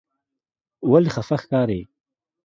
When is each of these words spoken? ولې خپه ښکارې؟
ولې 0.89 1.09
خپه 1.15 1.35
ښکارې؟ 1.41 1.81